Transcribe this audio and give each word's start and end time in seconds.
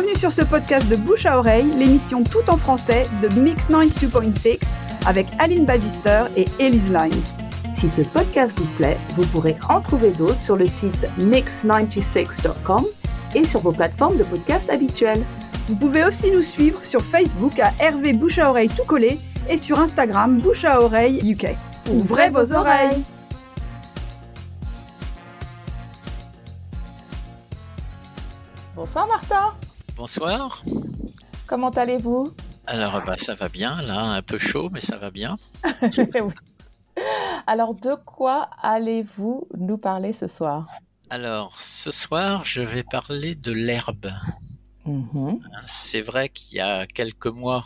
Bienvenue 0.00 0.20
sur 0.20 0.30
ce 0.30 0.42
podcast 0.42 0.88
de 0.88 0.94
Bouche 0.94 1.26
à 1.26 1.38
Oreille, 1.38 1.68
l'émission 1.76 2.22
tout 2.22 2.48
en 2.48 2.56
français 2.56 3.08
de 3.20 3.26
Mix 3.40 3.66
92.6 3.68 4.60
avec 5.08 5.26
Aline 5.40 5.64
Bagister 5.64 6.26
et 6.36 6.44
Elise 6.60 6.92
Lines. 6.92 7.20
Si 7.74 7.90
ce 7.90 8.02
podcast 8.02 8.56
vous 8.56 8.76
plaît, 8.76 8.96
vous 9.16 9.26
pourrez 9.26 9.56
en 9.68 9.80
trouver 9.80 10.12
d'autres 10.12 10.40
sur 10.40 10.54
le 10.54 10.68
site 10.68 11.04
mix96.com 11.18 12.84
et 13.34 13.42
sur 13.42 13.58
vos 13.58 13.72
plateformes 13.72 14.16
de 14.16 14.22
podcast 14.22 14.70
habituelles. 14.70 15.24
Vous 15.66 15.74
pouvez 15.74 16.04
aussi 16.04 16.30
nous 16.30 16.42
suivre 16.42 16.84
sur 16.84 17.02
Facebook 17.02 17.58
à 17.58 17.72
Hervé 17.80 18.12
Bouche 18.12 18.38
à 18.38 18.50
Oreille 18.50 18.68
tout 18.68 18.84
collé 18.84 19.18
et 19.50 19.56
sur 19.56 19.80
Instagram 19.80 20.38
Bouche 20.38 20.64
à 20.64 20.80
Oreille 20.80 21.28
UK. 21.28 21.56
Ouvrez 21.90 22.30
vos 22.30 22.52
oreilles 22.52 23.02
Bonsoir 28.76 29.08
Martin. 29.08 29.54
Bonsoir. 29.98 30.62
Comment 31.48 31.70
allez-vous? 31.70 32.32
Alors 32.68 33.02
bah, 33.04 33.16
ça 33.16 33.34
va 33.34 33.48
bien, 33.48 33.82
là 33.82 34.00
un 34.00 34.22
peu 34.22 34.38
chaud 34.38 34.70
mais 34.72 34.80
ça 34.80 34.96
va 34.96 35.10
bien. 35.10 35.34
Alors 37.48 37.74
de 37.74 37.96
quoi 38.06 38.48
allez-vous 38.62 39.48
nous 39.58 39.76
parler 39.76 40.12
ce 40.12 40.28
soir? 40.28 40.68
Alors 41.10 41.60
ce 41.60 41.90
soir 41.90 42.44
je 42.44 42.62
vais 42.62 42.84
parler 42.84 43.34
de 43.34 43.50
l'herbe. 43.50 44.12
Mhm. 44.86 45.40
C'est 45.66 46.02
vrai 46.02 46.28
qu'il 46.28 46.58
y 46.58 46.60
a 46.60 46.86
quelques 46.86 47.26
mois 47.26 47.64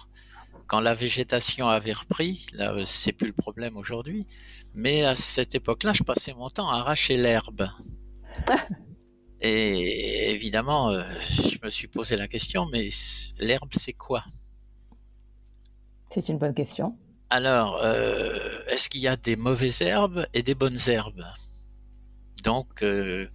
quand 0.66 0.80
la 0.80 0.94
végétation 0.94 1.68
avait 1.68 1.92
repris, 1.92 2.46
là 2.54 2.72
c'est 2.86 3.12
plus 3.12 3.26
le 3.26 3.34
problème 3.34 3.76
aujourd'hui, 3.76 4.26
mais 4.74 5.04
à 5.04 5.16
cette 5.16 5.54
époque-là 5.54 5.92
je 5.92 6.02
passais 6.02 6.32
mon 6.32 6.48
temps 6.48 6.70
à 6.70 6.76
arracher 6.76 7.18
l'herbe. 7.18 7.68
Et 9.44 10.30
évidemment, 10.30 10.90
euh, 10.90 11.02
je 11.20 11.58
me 11.64 11.68
suis 11.68 11.88
posé 11.88 12.16
la 12.16 12.28
question, 12.28 12.66
mais 12.66 12.88
l'herbe, 13.40 13.70
c'est 13.72 13.92
quoi? 13.92 14.24
C'est 16.10 16.28
une 16.28 16.38
bonne 16.38 16.54
question. 16.54 16.96
Alors, 17.28 17.82
euh, 17.82 18.38
est-ce 18.68 18.88
qu'il 18.88 19.00
y 19.00 19.08
a 19.08 19.16
des 19.16 19.34
mauvaises 19.34 19.82
herbes 19.82 20.26
et 20.32 20.44
des 20.44 20.54
bonnes 20.54 20.78
herbes? 20.86 21.26
Donc, 22.44 22.84
euh, 22.84 23.28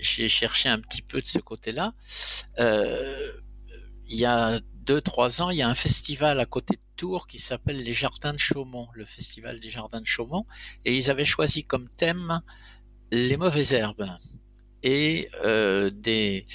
j'ai 0.00 0.28
cherché 0.28 0.68
un 0.68 0.80
petit 0.80 1.02
peu 1.02 1.20
de 1.20 1.26
ce 1.26 1.38
côté-là. 1.38 1.92
il 2.58 4.16
y 4.16 4.24
a 4.24 4.58
deux, 4.84 5.00
trois 5.00 5.42
ans, 5.42 5.50
il 5.50 5.58
y 5.58 5.62
a 5.62 5.68
un 5.68 5.74
festival 5.76 6.40
à 6.40 6.46
côté 6.46 6.74
de 6.74 6.82
Tours 6.96 7.28
qui 7.28 7.38
s'appelle 7.38 7.80
les 7.84 7.92
Jardins 7.92 8.32
de 8.32 8.38
Chaumont, 8.38 8.88
le 8.94 9.04
festival 9.04 9.60
des 9.60 9.70
Jardins 9.70 10.00
de 10.00 10.06
Chaumont, 10.06 10.44
et 10.84 10.96
ils 10.96 11.08
avaient 11.08 11.24
choisi 11.24 11.64
comme 11.64 11.88
thème 11.90 12.40
les 13.12 13.36
mauvaises 13.36 13.72
herbes 13.74 14.08
et 14.82 15.28
euh, 15.44 15.90
des 15.90 16.46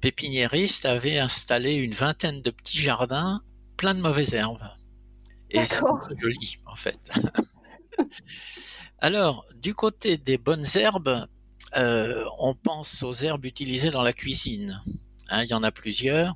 pépiniéristes 0.00 0.86
avaient 0.86 1.18
installé 1.18 1.74
une 1.74 1.94
vingtaine 1.94 2.42
de 2.42 2.50
petits 2.50 2.78
jardins 2.78 3.42
pleins 3.76 3.94
de 3.94 4.00
mauvaises 4.00 4.34
herbes. 4.34 4.70
Et 5.50 5.64
c'est 5.66 5.80
joli 6.18 6.58
en 6.66 6.74
fait. 6.74 7.10
Alors, 8.98 9.46
du 9.54 9.74
côté 9.74 10.16
des 10.16 10.38
bonnes 10.38 10.64
herbes, 10.74 11.26
euh, 11.76 12.24
on 12.38 12.54
pense 12.54 13.02
aux 13.02 13.12
herbes 13.12 13.44
utilisées 13.44 13.90
dans 13.90 14.02
la 14.02 14.12
cuisine. 14.12 14.82
Hein, 15.28 15.44
il 15.44 15.50
y 15.50 15.54
en 15.54 15.62
a 15.62 15.70
plusieurs, 15.70 16.34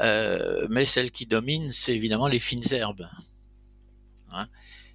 euh, 0.00 0.66
mais 0.70 0.84
celle 0.84 1.10
qui 1.10 1.26
domine, 1.26 1.70
c'est 1.70 1.94
évidemment 1.94 2.28
les 2.28 2.38
fines 2.38 2.72
herbes. 2.72 3.08
Hein. 4.30 4.46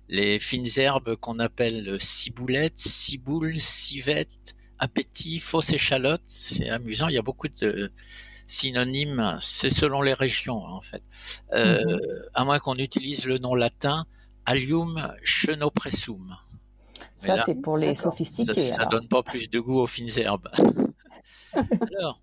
les 0.09 0.37
fines 0.37 0.67
herbes 0.77 1.15
qu'on 1.15 1.39
appelle 1.39 1.99
ciboulettes, 1.99 2.77
ciboules, 2.77 3.57
civettes, 3.57 4.55
appétit, 4.83 5.39
fausse 5.39 5.71
échalote, 5.71 6.23
c'est 6.27 6.69
amusant. 6.69 7.07
Il 7.07 7.15
y 7.15 7.17
a 7.17 7.21
beaucoup 7.21 7.47
de 7.47 7.91
synonymes. 8.47 9.37
C'est 9.39 9.69
selon 9.69 10.01
les 10.01 10.13
régions 10.13 10.63
en 10.63 10.81
fait. 10.81 11.01
Euh, 11.53 11.81
mhm. 11.81 11.99
À 12.33 12.43
moins 12.43 12.59
qu'on 12.59 12.75
utilise 12.75 13.25
le 13.25 13.37
nom 13.37 13.55
latin 13.55 14.05
Allium 14.45 15.13
chenopressum. 15.23 16.35
Ça, 17.15 17.41
c'est 17.45 17.55
pour 17.55 17.77
les 17.77 17.95
sophistiqués. 17.95 18.59
Ça, 18.59 18.85
ne 18.85 18.89
donne 18.89 19.07
pas 19.07 19.23
plus 19.23 19.49
de 19.49 19.59
goût 19.59 19.79
aux 19.79 19.87
fines 19.87 20.09
herbes. 20.17 20.49
alors, 21.55 22.21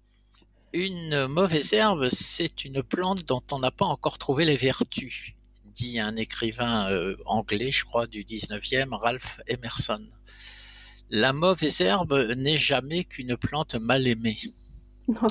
une 0.75 1.27
mauvaise 1.29 1.73
herbe, 1.73 2.09
c'est 2.11 2.67
une 2.67 2.83
plante 2.83 3.25
dont 3.25 3.43
on 3.51 3.59
n'a 3.59 3.71
pas 3.71 3.87
encore 3.87 4.19
trouvé 4.19 4.45
les 4.45 4.57
vertus, 4.57 5.33
dit 5.75 5.99
un 5.99 6.17
écrivain 6.17 6.91
euh, 6.91 7.17
anglais, 7.25 7.71
je 7.71 7.87
crois, 7.87 8.07
du 8.07 8.25
19e, 8.25 8.95
Ralph 8.95 9.41
Emerson. 9.47 10.05
La 11.11 11.33
mauvaise 11.33 11.81
herbe 11.81 12.35
n'est 12.37 12.57
jamais 12.57 13.05
qu'une 13.05 13.37
plante 13.37 13.75
mal 13.75 14.07
aimée. 14.07 14.39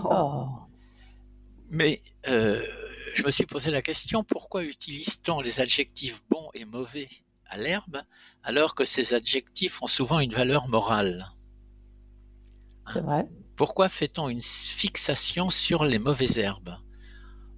Oh. 0.04 0.48
Mais 1.70 2.02
euh, 2.28 2.62
je 3.16 3.24
me 3.24 3.32
suis 3.32 3.46
posé 3.46 3.72
la 3.72 3.82
question, 3.82 4.24
pourquoi 4.24 4.64
utilise-t-on 4.64 5.40
les 5.40 5.62
adjectifs 5.62 6.22
bons 6.30 6.50
et 6.54 6.66
mauvais 6.66 7.08
à 7.46 7.58
l'herbe 7.58 8.02
alors 8.44 8.76
que 8.76 8.84
ces 8.84 9.14
adjectifs 9.14 9.82
ont 9.82 9.88
souvent 9.88 10.20
une 10.20 10.34
valeur 10.34 10.68
morale? 10.68 11.28
C'est 12.92 13.02
vrai. 13.02 13.30
Pourquoi 13.56 13.88
fait-on 13.88 14.30
une 14.30 14.42
fixation 14.42 15.50
sur 15.50 15.86
les 15.86 16.00
mauvaises 16.00 16.40
herbes? 16.40 16.76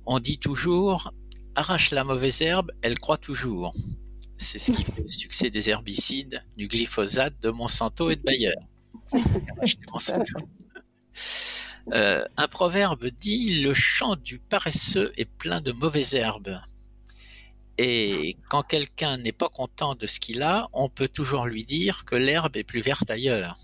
On 0.05 0.19
dit 0.19 0.37
toujours 0.37 1.11
arrache 1.55 1.91
la 1.91 2.03
mauvaise 2.03 2.41
herbe, 2.41 2.71
elle 2.81 2.99
croit 2.99 3.17
toujours. 3.17 3.73
C'est 4.41 4.57
ce 4.57 4.71
qui 4.71 4.83
fait 4.83 5.01
le 5.03 5.07
succès 5.07 5.49
des 5.51 5.69
herbicides, 5.69 6.43
du 6.57 6.67
glyphosate, 6.67 7.39
de 7.41 7.51
Monsanto 7.51 8.09
et 8.09 8.15
de 8.15 8.21
Bayer. 8.21 8.53
Euh, 11.93 12.23
un 12.37 12.47
proverbe 12.47 13.07
dit 13.07 13.63
le 13.63 13.73
champ 13.73 14.15
du 14.15 14.37
paresseux 14.37 15.11
est 15.17 15.25
plein 15.25 15.61
de 15.61 15.71
mauvaises 15.71 16.13
herbes. 16.13 16.59
Et 17.79 18.37
quand 18.49 18.61
quelqu'un 18.61 19.17
n'est 19.17 19.31
pas 19.31 19.49
content 19.49 19.95
de 19.95 20.05
ce 20.05 20.19
qu'il 20.19 20.43
a, 20.43 20.69
on 20.73 20.89
peut 20.89 21.07
toujours 21.07 21.47
lui 21.47 21.65
dire 21.65 22.05
que 22.05 22.15
l'herbe 22.15 22.55
est 22.55 22.63
plus 22.63 22.81
verte 22.81 23.09
ailleurs. 23.09 23.57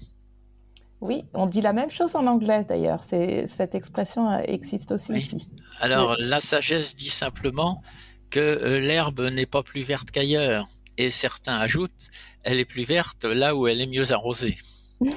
Oui, 0.99 1.25
on 1.35 1.45
dit 1.45 1.61
la 1.61 1.73
même 1.73 1.91
chose 1.91 2.15
en 2.15 2.25
anglais 2.25 2.65
d'ailleurs. 2.67 3.03
Cette 3.03 3.75
expression 3.75 4.35
existe 4.39 4.91
aussi 4.91 5.13
ici. 5.13 5.47
Alors 5.79 6.15
la 6.17 6.41
sagesse 6.41 6.95
dit 6.95 7.11
simplement 7.11 7.83
que 8.29 8.39
euh, 8.39 8.79
l'herbe 8.79 9.21
n'est 9.21 9.45
pas 9.45 9.63
plus 9.63 9.83
verte 9.83 10.11
qu'ailleurs. 10.11 10.67
Et 10.97 11.09
certains 11.11 11.57
ajoutent, 11.57 12.09
elle 12.43 12.59
est 12.59 12.65
plus 12.65 12.83
verte 12.83 13.25
là 13.25 13.55
où 13.55 13.67
elle 13.67 13.81
est 13.81 13.88
mieux 13.88 14.11
arrosée. 14.11 14.57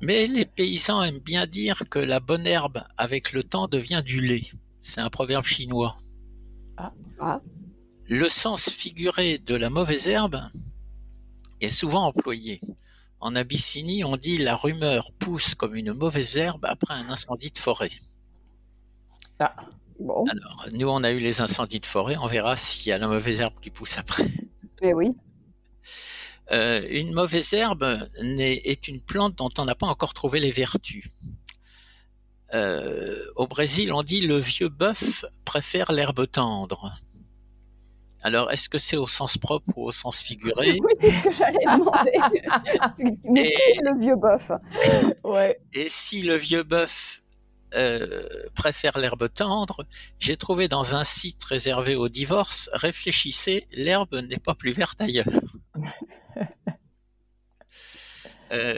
Mais 0.00 0.26
les 0.26 0.46
paysans 0.46 1.02
aiment 1.02 1.18
bien 1.18 1.46
dire 1.46 1.82
que 1.88 1.98
la 1.98 2.20
bonne 2.20 2.46
herbe 2.46 2.82
avec 2.96 3.32
le 3.32 3.44
temps 3.44 3.68
devient 3.68 4.02
du 4.04 4.20
lait. 4.20 4.50
C'est 4.80 5.00
un 5.00 5.10
proverbe 5.10 5.44
chinois. 5.44 5.96
Ah. 6.76 6.92
Ah. 7.20 7.40
Le 8.06 8.28
sens 8.28 8.70
figuré 8.70 9.38
de 9.38 9.54
la 9.54 9.70
mauvaise 9.70 10.08
herbe 10.08 10.40
est 11.60 11.68
souvent 11.68 12.06
employé. 12.06 12.60
En 13.20 13.36
Abyssinie, 13.36 14.02
on 14.04 14.16
dit 14.16 14.38
la 14.38 14.56
rumeur 14.56 15.12
pousse 15.12 15.54
comme 15.54 15.74
une 15.74 15.92
mauvaise 15.92 16.38
herbe 16.38 16.64
après 16.64 16.94
un 16.94 17.10
incendie 17.10 17.50
de 17.50 17.58
forêt. 17.58 17.90
Ah. 19.38 19.54
Alors, 20.08 20.66
nous, 20.72 20.88
on 20.88 21.02
a 21.04 21.10
eu 21.10 21.18
les 21.18 21.40
incendies 21.40 21.80
de 21.80 21.86
forêt. 21.86 22.16
On 22.16 22.26
verra 22.26 22.56
s'il 22.56 22.88
y 22.88 22.92
a 22.92 22.98
la 22.98 23.06
mauvaise 23.06 23.40
herbe 23.40 23.54
qui 23.60 23.70
pousse 23.70 23.98
après. 23.98 24.24
Eh 24.82 24.94
oui. 24.94 25.14
Euh, 26.52 26.80
une 26.88 27.12
mauvaise 27.12 27.52
herbe 27.52 28.08
est, 28.16 28.88
une 28.88 28.98
plante 28.98 29.36
dont 29.36 29.50
on 29.58 29.66
n'a 29.66 29.74
pas 29.74 29.86
encore 29.86 30.14
trouvé 30.14 30.40
les 30.40 30.50
vertus. 30.50 31.04
Euh, 32.54 33.22
au 33.36 33.46
Brésil, 33.46 33.92
on 33.92 34.02
dit 34.02 34.22
le 34.22 34.38
vieux 34.38 34.70
bœuf 34.70 35.26
préfère 35.44 35.92
l'herbe 35.92 36.26
tendre. 36.30 36.94
Alors, 38.22 38.50
est-ce 38.50 38.70
que 38.70 38.78
c'est 38.78 38.96
au 38.96 39.06
sens 39.06 39.36
propre 39.36 39.70
ou 39.76 39.84
au 39.84 39.92
sens 39.92 40.20
figuré? 40.20 40.78
Oui, 40.82 40.94
c'est 41.00 41.10
ce 41.10 41.22
que 41.24 41.32
j'allais 41.32 41.64
demander. 41.78 42.10
et... 43.40 43.78
le 43.82 44.00
vieux 44.00 44.16
bœuf. 44.16 44.50
Ouais. 45.24 45.60
Et 45.74 45.90
si 45.90 46.22
le 46.22 46.36
vieux 46.36 46.62
bœuf 46.62 47.19
euh, 47.74 48.26
préfère 48.54 48.98
l'herbe 48.98 49.28
tendre, 49.32 49.84
j'ai 50.18 50.36
trouvé 50.36 50.68
dans 50.68 50.94
un 50.94 51.04
site 51.04 51.42
réservé 51.44 51.94
au 51.94 52.08
divorce, 52.08 52.68
réfléchissez, 52.72 53.66
l'herbe 53.72 54.14
n'est 54.28 54.38
pas 54.38 54.54
plus 54.54 54.72
verte 54.72 55.00
ailleurs. 55.00 55.26
Euh, 58.52 58.74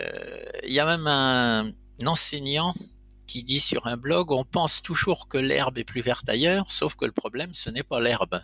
il 0.64 0.72
y 0.74 0.80
a 0.80 0.84
même 0.84 1.06
un, 1.06 1.72
enseignant 2.04 2.74
qui 3.26 3.42
dit 3.42 3.58
sur 3.58 3.86
un 3.86 3.96
blog, 3.96 4.30
on 4.30 4.44
pense 4.44 4.82
toujours 4.82 5.28
que 5.28 5.38
l'herbe 5.38 5.78
est 5.78 5.84
plus 5.84 6.02
verte 6.02 6.28
ailleurs, 6.28 6.70
sauf 6.70 6.94
que 6.94 7.06
le 7.06 7.12
problème, 7.12 7.54
ce 7.54 7.70
n'est 7.70 7.82
pas 7.82 7.98
l'herbe. 7.98 8.42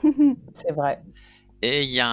C'est 0.54 0.70
vrai. 0.70 1.02
Et 1.62 1.82
il 1.82 1.90
y 1.90 2.00
a 2.00 2.08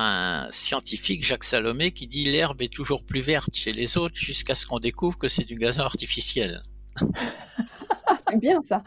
un 0.45 0.51
scientifique, 0.51 1.23
Jacques 1.23 1.43
Salomé, 1.43 1.91
qui 1.91 2.05
dit 2.05 2.25
l'herbe 2.25 2.61
est 2.61 2.71
toujours 2.73 3.03
plus 3.03 3.21
verte 3.21 3.55
chez 3.55 3.71
les 3.71 3.97
autres 3.97 4.15
jusqu'à 4.15 4.53
ce 4.53 4.67
qu'on 4.67 4.79
découvre 4.79 5.17
que 5.17 5.27
c'est 5.27 5.43
du 5.43 5.55
gazon 5.55 5.83
artificiel. 5.83 6.61
c'est 8.29 8.39
bien 8.39 8.61
ça. 8.67 8.83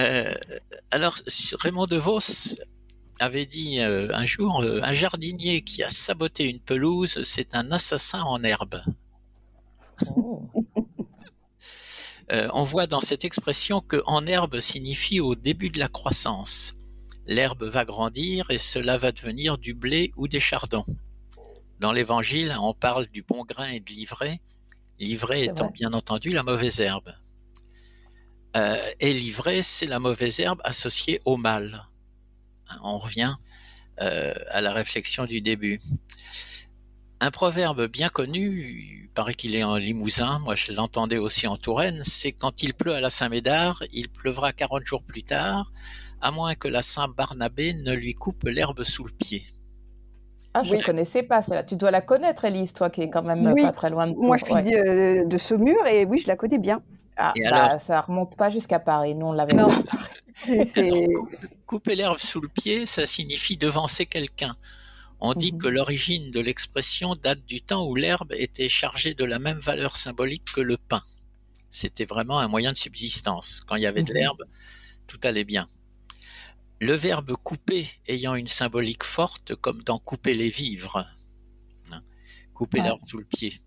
Euh, 0.00 0.34
alors, 0.90 1.16
Raymond 1.58 1.86
DeVos 1.86 2.56
avait 3.20 3.46
dit 3.46 3.80
euh, 3.80 4.08
un 4.14 4.24
jour 4.24 4.62
euh, 4.62 4.80
un 4.82 4.92
jardinier 4.92 5.62
qui 5.62 5.82
a 5.82 5.90
saboté 5.90 6.48
une 6.48 6.60
pelouse, 6.60 7.22
c'est 7.24 7.54
un 7.54 7.70
assassin 7.70 8.22
en 8.22 8.42
herbe. 8.42 8.82
Oh. 10.16 10.48
On 12.54 12.64
voit 12.64 12.86
dans 12.86 13.02
cette 13.02 13.26
expression 13.26 13.82
que 13.82 14.02
en 14.06 14.26
herbe 14.26 14.58
signifie 14.60 15.20
au 15.20 15.34
début 15.34 15.68
de 15.68 15.78
la 15.78 15.88
croissance. 15.88 16.76
L'herbe 17.26 17.64
va 17.64 17.84
grandir 17.84 18.50
et 18.50 18.56
cela 18.56 18.96
va 18.96 19.12
devenir 19.12 19.58
du 19.58 19.74
blé 19.74 20.12
ou 20.16 20.28
des 20.28 20.40
chardons. 20.40 20.86
Dans 21.78 21.92
l'évangile, 21.92 22.56
on 22.60 22.72
parle 22.72 23.06
du 23.06 23.22
bon 23.22 23.44
grain 23.44 23.68
et 23.68 23.80
de 23.80 23.90
l'ivraie, 23.90 24.40
l'ivraie 25.02 25.44
étant 25.44 25.70
bien 25.70 25.92
entendu 25.92 26.30
la 26.32 26.42
mauvaise 26.42 26.80
herbe. 26.80 27.12
Euh, 28.56 28.76
et 29.00 29.12
l'ivraie, 29.12 29.62
c'est 29.62 29.86
la 29.86 29.98
mauvaise 29.98 30.40
herbe 30.40 30.60
associée 30.64 31.20
au 31.24 31.36
mal. 31.36 31.88
Hein, 32.68 32.78
on 32.82 32.98
revient 32.98 33.34
euh, 34.00 34.34
à 34.50 34.60
la 34.60 34.72
réflexion 34.72 35.24
du 35.24 35.40
début. 35.40 35.80
Un 37.20 37.30
proverbe 37.30 37.86
bien 37.86 38.08
connu, 38.08 39.02
il 39.04 39.08
paraît 39.10 39.34
qu'il 39.34 39.54
est 39.54 39.64
en 39.64 39.76
Limousin, 39.76 40.38
moi 40.40 40.54
je 40.54 40.72
l'entendais 40.72 41.18
aussi 41.18 41.46
en 41.46 41.56
Touraine, 41.56 42.02
c'est 42.04 42.32
quand 42.32 42.62
il 42.62 42.74
pleut 42.74 42.94
à 42.94 43.00
la 43.00 43.10
Saint-Médard, 43.10 43.84
il 43.92 44.08
pleuvra 44.08 44.52
40 44.52 44.84
jours 44.84 45.04
plus 45.04 45.22
tard, 45.22 45.72
à 46.20 46.32
moins 46.32 46.54
que 46.54 46.66
la 46.66 46.82
Saint-Barnabé 46.82 47.74
ne 47.74 47.92
lui 47.92 48.14
coupe 48.14 48.42
l'herbe 48.44 48.82
sous 48.82 49.04
le 49.04 49.12
pied. 49.12 49.46
Ah, 50.54 50.62
je 50.62 50.74
ne 50.74 50.82
connaissais 50.82 51.22
pas 51.22 51.42
celle-là. 51.42 51.62
Tu 51.62 51.76
dois 51.76 51.90
la 51.90 52.02
connaître, 52.02 52.44
Elise, 52.44 52.72
toi 52.72 52.90
qui 52.90 53.02
es 53.02 53.08
quand 53.08 53.22
même 53.22 53.54
pas 53.54 53.72
très 53.72 53.90
loin 53.90 54.06
de 54.06 54.14
Moi, 54.14 54.36
je 54.36 54.44
suis 54.44 54.54
de, 54.54 55.26
de 55.26 55.38
Saumur 55.38 55.86
et 55.86 56.04
oui, 56.04 56.20
je 56.22 56.28
la 56.28 56.36
connais 56.36 56.58
bien. 56.58 56.82
Ah, 57.16 57.32
bah, 57.50 57.78
ça 57.78 58.00
remonte 58.00 58.36
pas 58.36 58.50
jusqu'à 58.50 58.78
Paris. 58.78 59.14
Nous, 59.14 59.26
on 59.26 59.32
l'avait 59.32 59.56
pas. 59.56 59.68
couper 61.66 61.94
l'herbe 61.94 62.18
sous 62.18 62.40
le 62.40 62.48
pied, 62.48 62.86
ça 62.86 63.06
signifie 63.06 63.56
devancer 63.56 64.06
quelqu'un. 64.06 64.56
On 65.20 65.34
dit 65.34 65.56
que 65.56 65.68
mhm. 65.68 65.74
l'origine 65.74 66.30
de 66.30 66.40
l'expression 66.40 67.14
date 67.14 67.44
du 67.46 67.62
temps 67.62 67.86
où 67.86 67.94
l'herbe 67.94 68.32
était 68.32 68.68
chargée 68.68 69.14
de 69.14 69.24
la 69.24 69.38
même 69.38 69.58
valeur 69.58 69.96
symbolique 69.96 70.52
que 70.54 70.60
le 70.60 70.76
pain. 70.76 71.02
C'était 71.70 72.04
vraiment 72.04 72.40
un 72.40 72.48
moyen 72.48 72.72
de 72.72 72.76
subsistance. 72.76 73.62
Quand 73.66 73.76
il 73.76 73.82
y 73.82 73.86
avait 73.86 74.02
de 74.02 74.12
mhm. 74.12 74.18
l'herbe, 74.18 74.42
tout 75.06 75.20
allait 75.22 75.44
bien. 75.44 75.68
Le 76.82 76.94
verbe 76.94 77.36
couper 77.36 77.86
ayant 78.08 78.34
une 78.34 78.48
symbolique 78.48 79.04
forte, 79.04 79.54
comme 79.54 79.84
dans 79.84 80.00
couper 80.00 80.34
les 80.34 80.48
vivres. 80.48 81.06
Hein, 81.92 82.02
couper 82.54 82.80
l'herbe 82.80 82.98
sous 83.06 83.18
le 83.18 83.24
pied. 83.24 83.60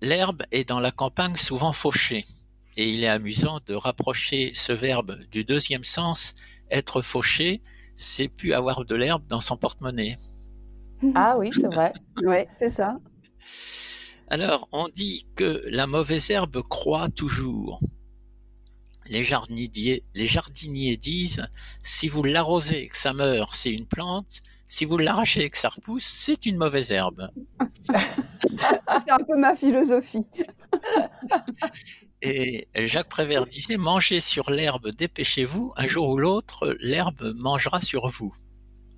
L'herbe 0.00 0.44
est 0.52 0.68
dans 0.68 0.78
la 0.78 0.92
campagne 0.92 1.34
souvent 1.34 1.72
fauchée, 1.72 2.24
et 2.76 2.88
il 2.88 3.02
est 3.02 3.08
amusant 3.08 3.58
de 3.66 3.74
rapprocher 3.74 4.52
ce 4.54 4.72
verbe 4.72 5.18
du 5.32 5.42
deuxième 5.42 5.82
sens, 5.82 6.36
être 6.70 7.02
fauché, 7.02 7.60
c'est 7.96 8.28
plus 8.28 8.52
avoir 8.52 8.84
de 8.84 8.94
l'herbe 8.94 9.26
dans 9.26 9.40
son 9.40 9.56
porte-monnaie. 9.56 10.16
Ah 11.16 11.36
oui, 11.36 11.50
c'est 11.52 11.66
vrai. 11.66 11.92
oui, 12.22 12.44
c'est 12.60 12.70
ça. 12.70 13.00
Alors, 14.28 14.68
on 14.70 14.86
dit 14.90 15.26
que 15.34 15.64
la 15.66 15.88
mauvaise 15.88 16.30
herbe 16.30 16.62
croît 16.62 17.08
toujours. 17.08 17.80
Les 19.08 19.22
jardiniers, 19.22 20.02
les 20.14 20.26
jardiniers 20.26 20.96
disent, 20.96 21.46
si 21.82 22.08
vous 22.08 22.22
l'arrosez 22.22 22.84
et 22.84 22.88
que 22.88 22.96
ça 22.96 23.12
meurt, 23.12 23.54
c'est 23.54 23.72
une 23.72 23.86
plante. 23.86 24.42
Si 24.68 24.84
vous 24.84 24.98
l'arrachez 24.98 25.44
et 25.44 25.50
que 25.50 25.58
ça 25.58 25.68
repousse, 25.68 26.04
c'est 26.04 26.44
une 26.44 26.56
mauvaise 26.56 26.90
herbe. 26.90 27.30
c'est 27.88 29.10
un 29.10 29.18
peu 29.18 29.36
ma 29.36 29.54
philosophie. 29.54 30.26
et 32.20 32.66
Jacques 32.74 33.08
Prévert 33.08 33.46
disait, 33.46 33.76
mangez 33.76 34.20
sur 34.20 34.50
l'herbe, 34.50 34.90
dépêchez-vous, 34.90 35.72
un 35.76 35.86
jour 35.86 36.08
ou 36.08 36.18
l'autre, 36.18 36.76
l'herbe 36.80 37.32
mangera 37.36 37.80
sur 37.80 38.08
vous. 38.08 38.34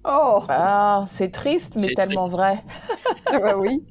Oh, 0.05 0.43
ah, 0.49 1.05
c'est 1.11 1.31
triste, 1.33 1.75
mais 1.77 1.89
tellement 1.95 2.25
vrai. 2.25 2.65
Bah 3.31 3.57
oui. 3.59 3.85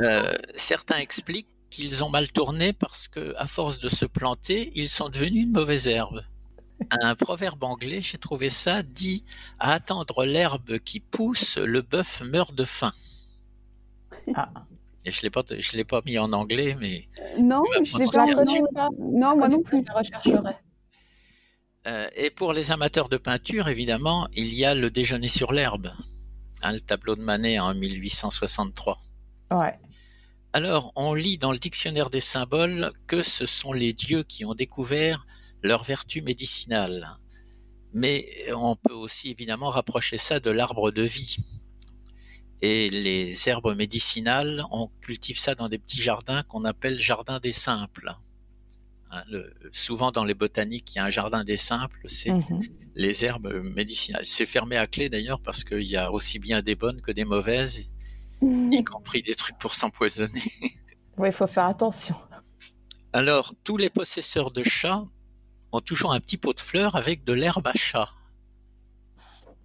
Euh, 0.00 0.34
certains 0.56 0.96
expliquent 0.96 1.53
qu'ils 1.74 2.04
ont 2.04 2.08
mal 2.08 2.30
tourné 2.30 2.72
parce 2.72 3.08
que, 3.08 3.34
à 3.36 3.46
force 3.46 3.80
de 3.80 3.88
se 3.88 4.04
planter, 4.04 4.70
ils 4.76 4.88
sont 4.88 5.08
devenus 5.08 5.42
une 5.44 5.52
mauvaise 5.52 5.88
herbe. 5.88 6.22
Un 6.90 7.14
proverbe 7.14 7.64
anglais, 7.64 8.00
j'ai 8.00 8.18
trouvé 8.18 8.48
ça, 8.48 8.82
dit 8.82 9.24
à 9.58 9.72
attendre 9.72 10.24
l'herbe 10.24 10.78
qui 10.78 11.00
pousse, 11.00 11.58
le 11.58 11.82
bœuf 11.82 12.22
meurt 12.22 12.54
de 12.54 12.64
faim. 12.64 12.92
Ah. 14.34 14.50
Et 15.04 15.10
je 15.10 15.22
l'ai 15.22 15.30
pas, 15.30 15.42
je 15.50 15.76
l'ai 15.76 15.84
pas 15.84 16.00
mis 16.06 16.18
en 16.18 16.32
anglais, 16.32 16.76
mais 16.80 17.08
non, 17.38 17.62
je 17.82 17.98
l'ai 17.98 18.06
pas. 18.72 18.88
Non, 18.98 19.36
moi 19.36 19.48
non 19.48 19.62
plus. 19.62 19.84
Je 19.86 19.92
rechercherai. 19.92 20.54
Euh, 21.86 22.08
et 22.16 22.30
pour 22.30 22.52
les 22.52 22.72
amateurs 22.72 23.08
de 23.08 23.18
peinture, 23.18 23.68
évidemment, 23.68 24.28
il 24.32 24.54
y 24.54 24.64
a 24.64 24.74
le 24.74 24.90
déjeuner 24.90 25.28
sur 25.28 25.52
l'herbe, 25.52 25.92
hein, 26.62 26.72
le 26.72 26.80
tableau 26.80 27.14
de 27.14 27.20
Manet 27.20 27.58
en 27.58 27.74
1863. 27.74 28.98
Ouais. 29.52 29.78
Alors, 30.54 30.92
on 30.94 31.14
lit 31.14 31.36
dans 31.36 31.50
le 31.50 31.58
dictionnaire 31.58 32.10
des 32.10 32.20
symboles 32.20 32.92
que 33.08 33.24
ce 33.24 33.44
sont 33.44 33.72
les 33.72 33.92
dieux 33.92 34.22
qui 34.22 34.44
ont 34.44 34.54
découvert 34.54 35.26
leur 35.64 35.82
vertu 35.82 36.22
médicinale. 36.22 37.18
Mais 37.92 38.24
on 38.54 38.76
peut 38.76 38.94
aussi 38.94 39.32
évidemment 39.32 39.68
rapprocher 39.70 40.16
ça 40.16 40.38
de 40.38 40.50
l'arbre 40.50 40.92
de 40.92 41.02
vie. 41.02 41.38
Et 42.62 42.88
les 42.88 43.48
herbes 43.48 43.76
médicinales, 43.76 44.64
on 44.70 44.92
cultive 45.00 45.40
ça 45.40 45.56
dans 45.56 45.68
des 45.68 45.78
petits 45.78 46.00
jardins 46.00 46.44
qu'on 46.44 46.64
appelle 46.64 47.00
jardins 47.00 47.40
des 47.40 47.52
simples. 47.52 48.12
Hein, 49.10 49.24
souvent 49.72 50.12
dans 50.12 50.24
les 50.24 50.34
botaniques, 50.34 50.94
il 50.94 50.98
y 50.98 51.00
a 51.00 51.04
un 51.04 51.10
jardin 51.10 51.42
des 51.42 51.56
simples, 51.56 52.04
c'est 52.06 52.30
mhm. 52.30 52.60
les 52.94 53.24
herbes 53.24 53.60
médicinales. 53.74 54.24
C'est 54.24 54.46
fermé 54.46 54.76
à 54.76 54.86
clé 54.86 55.08
d'ailleurs 55.08 55.40
parce 55.40 55.64
qu'il 55.64 55.82
y 55.82 55.96
a 55.96 56.12
aussi 56.12 56.38
bien 56.38 56.62
des 56.62 56.76
bonnes 56.76 57.00
que 57.00 57.10
des 57.10 57.24
mauvaises. 57.24 57.90
Y 58.72 58.84
compris 58.84 59.22
des 59.22 59.34
trucs 59.34 59.58
pour 59.58 59.74
s'empoisonner. 59.74 60.42
Oui, 61.16 61.28
il 61.28 61.32
faut 61.32 61.46
faire 61.46 61.66
attention. 61.66 62.16
Alors, 63.12 63.54
tous 63.62 63.76
les 63.76 63.88
possesseurs 63.88 64.50
de 64.50 64.64
chats 64.64 65.04
ont 65.70 65.80
toujours 65.80 66.12
un 66.12 66.18
petit 66.18 66.36
pot 66.36 66.52
de 66.52 66.58
fleurs 66.58 66.96
avec 66.96 67.22
de 67.22 67.32
l'herbe 67.32 67.68
à 67.68 67.72
chat. 67.72 68.08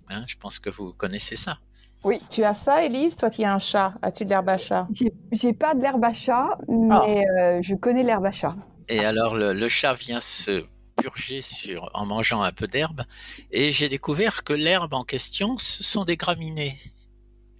Hein, 0.09 0.25
je 0.27 0.35
pense 0.35 0.59
que 0.59 0.69
vous 0.69 0.93
connaissez 0.93 1.35
ça. 1.35 1.57
Oui, 2.03 2.21
tu 2.29 2.43
as 2.43 2.53
ça, 2.53 2.83
Elise, 2.85 3.15
toi 3.15 3.29
qui 3.29 3.43
as 3.43 3.53
un 3.53 3.59
chat. 3.59 3.93
As-tu 4.01 4.25
de 4.25 4.29
l'herbe 4.29 4.49
à 4.49 4.57
chat? 4.57 4.87
J'ai 5.31 5.53
pas 5.53 5.73
de 5.73 5.81
l'herbe 5.81 6.03
à 6.03 6.13
chat, 6.13 6.57
mais 6.67 7.25
ah. 7.27 7.41
euh, 7.41 7.59
je 7.61 7.75
connais 7.75 8.03
l'herbe 8.03 8.25
à 8.25 8.31
chat. 8.31 8.55
Et 8.87 9.03
alors 9.03 9.35
le, 9.35 9.69
chat 9.69 9.93
vient 9.93 10.19
se 10.19 10.65
purger 10.95 11.41
sur, 11.41 11.89
en 11.93 12.05
mangeant 12.05 12.41
un 12.41 12.51
peu 12.51 12.67
d'herbe, 12.67 13.03
et 13.51 13.71
j'ai 13.71 13.89
découvert 13.89 14.43
que 14.43 14.53
l'herbe 14.53 14.93
en 14.93 15.03
question, 15.03 15.57
ce 15.57 15.83
sont 15.83 16.05
des 16.05 16.17
graminées. 16.17 16.77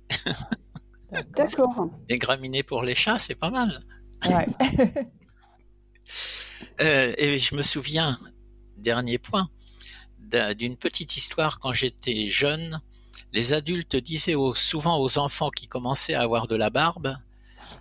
D'accord. 1.12 1.90
Des 2.08 2.18
graminées 2.18 2.64
pour 2.64 2.84
les 2.84 2.96
chats, 2.96 3.20
c'est 3.20 3.36
pas 3.36 3.50
mal. 3.50 3.84
Ouais. 4.26 4.48
euh, 6.82 7.14
et 7.18 7.40
je 7.40 7.56
me 7.56 7.62
souviens, 7.62 8.18
dernier 8.78 9.18
point, 9.18 9.50
d'une 10.58 10.78
petite 10.78 11.18
histoire 11.18 11.60
quand 11.60 11.74
j'étais 11.74 12.28
jeune. 12.28 12.82
Les 13.32 13.54
adultes 13.54 13.96
disaient 13.96 14.36
souvent 14.56 15.00
aux 15.00 15.18
enfants 15.18 15.50
qui 15.50 15.68
commençaient 15.68 16.16
à 16.16 16.22
avoir 16.22 16.48
de 16.48 16.56
la 16.56 16.70
barbe, 16.70 17.16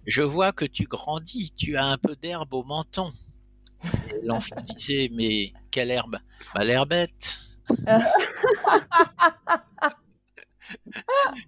je 0.06 0.22
vois 0.22 0.52
que 0.52 0.64
tu 0.64 0.84
grandis, 0.84 1.52
tu 1.56 1.76
as 1.76 1.86
un 1.86 1.98
peu 1.98 2.16
d'herbe 2.16 2.54
au 2.54 2.64
menton. 2.64 3.10
L'enfant 4.22 4.56
disait, 4.62 5.10
mais 5.12 5.52
quelle 5.70 5.90
herbe? 5.90 6.18
Bah, 6.54 6.64
L'herbette. 6.64 7.40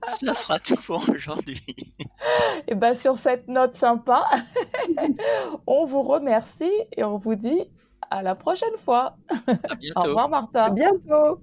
Ça 0.04 0.34
sera 0.34 0.58
tout 0.58 0.76
pour 0.76 1.08
aujourd'hui. 1.08 1.62
Et 2.68 2.74
bien 2.74 2.94
sur 2.94 3.16
cette 3.18 3.48
note 3.48 3.74
sympa, 3.74 4.24
on 5.66 5.86
vous 5.86 6.02
remercie 6.02 6.70
et 6.96 7.04
on 7.04 7.18
vous 7.18 7.34
dit 7.34 7.64
à 8.10 8.22
la 8.22 8.34
prochaine 8.34 8.76
fois. 8.84 9.16
À 9.28 9.74
bientôt. 9.74 10.00
Au 10.00 10.02
revoir 10.02 10.28
Martha. 10.28 10.64
À 10.66 10.70
bientôt. 10.70 11.40